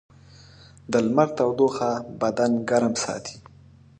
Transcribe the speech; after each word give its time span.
د 0.91 0.93
لمر 1.05 1.29
تودوخه 1.37 1.91
بدن 2.21 2.51
ګرم 2.69 2.93
ساتي. 3.03 3.35